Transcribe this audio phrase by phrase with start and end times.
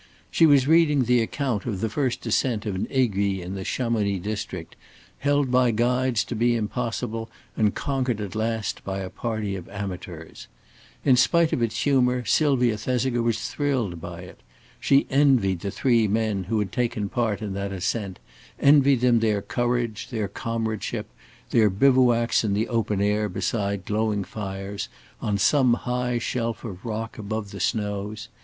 [0.31, 4.17] She was reading the account of the first ascent of an aiguille in the Chamonix
[4.17, 4.75] district,
[5.19, 10.47] held by guides to be impossible and conquered at last by a party of amateurs.
[11.05, 14.39] In spite of its humor Sylvia Thesiger was thrilled by it.
[14.79, 18.17] She envied the three men who had taken part in that ascent,
[18.59, 21.11] envied them their courage, their comradeship,
[21.51, 24.89] their bivouacs in the open air beside glowing fires,
[25.21, 28.29] on some high shelf of rock above the snows.